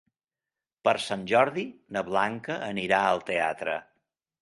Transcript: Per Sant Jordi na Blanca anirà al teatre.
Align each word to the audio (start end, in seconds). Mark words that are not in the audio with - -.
Per 0.89 0.93
Sant 1.09 1.27
Jordi 1.33 1.67
na 1.99 2.05
Blanca 2.09 2.59
anirà 2.73 3.07
al 3.13 3.25
teatre. 3.33 3.81